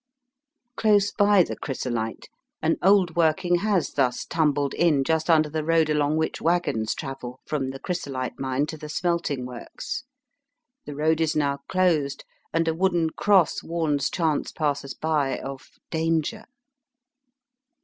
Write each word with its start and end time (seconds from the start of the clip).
Close 0.77 1.11
by 1.11 1.43
the 1.43 1.55
Chrysolite, 1.55 2.27
an 2.59 2.77
old 2.81 3.15
working 3.15 3.57
has 3.57 3.91
thus 3.91 4.25
tumbled 4.25 4.73
in 4.73 5.03
just 5.03 5.29
under 5.29 5.47
the 5.47 5.63
road 5.63 5.91
along 5.91 6.17
which 6.17 6.41
waggons 6.41 6.95
travel 6.95 7.39
from 7.45 7.69
the 7.69 7.77
Chrysolite 7.77 8.39
Mine 8.39 8.65
to 8.65 8.77
the 8.79 8.89
smelting 8.89 9.45
works. 9.45 10.03
The 10.85 10.95
road 10.95 11.21
is 11.21 11.35
now 11.35 11.59
closed, 11.67 12.25
and 12.51 12.67
a 12.67 12.73
wooden 12.73 13.11
cross 13.11 13.61
warns 13.61 14.09
chance 14.09 14.51
passers 14.51 14.95
by 14.95 15.37
of 15.37 15.59
^* 15.61 15.65
danger." 15.91 16.45